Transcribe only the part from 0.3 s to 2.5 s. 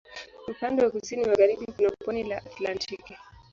Upande wa kusini magharibi kuna pwani la